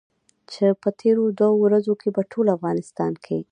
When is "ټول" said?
2.31-2.47